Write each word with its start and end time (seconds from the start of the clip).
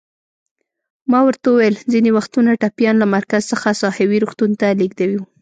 ما 1.11 1.19
ورته 1.27 1.47
وویل: 1.49 1.75
ځینې 1.91 2.09
وختونه 2.17 2.59
ټپیان 2.61 2.95
له 2.99 3.07
مرکز 3.15 3.41
څخه 3.51 3.67
ساحوي 3.81 4.17
روغتون 4.23 4.51
ته 4.59 4.67
لېږدوو. 4.79 5.21